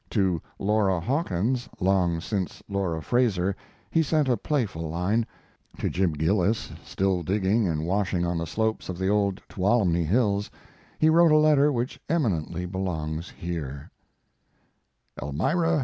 To 0.09 0.41
Laura 0.57 0.99
Hawkins, 0.99 1.69
long 1.79 2.19
since 2.21 2.63
Laura 2.67 3.03
Frazer 3.03 3.55
he 3.91 4.01
sent 4.01 4.27
a 4.27 4.35
playful 4.35 4.89
line; 4.89 5.27
to 5.77 5.91
Jim 5.91 6.13
Gillis, 6.13 6.71
still 6.83 7.21
digging 7.21 7.67
and 7.67 7.85
washing 7.85 8.25
on 8.25 8.39
the 8.39 8.47
slopes 8.47 8.89
of 8.89 8.97
the 8.97 9.09
old 9.09 9.43
Tuolumne 9.47 10.03
hills, 10.03 10.49
he 10.97 11.07
wrote 11.11 11.31
a 11.31 11.37
letter 11.37 11.71
which 11.71 11.99
eminently 12.09 12.65
belongs 12.65 13.29
here: 13.29 13.91
Elmira, 15.21 15.75
N. 15.77 15.79